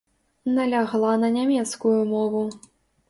Налягла 0.55 1.13
на 1.25 1.29
нямецкую 1.37 2.01
мову. 2.15 2.43